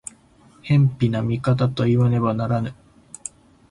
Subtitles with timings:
[0.63, 2.73] 偏頗な見方といわねばならぬ。